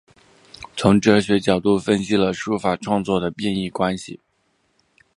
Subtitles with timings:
[0.75, 4.19] 从哲学角度分析了书法创作的变易关系。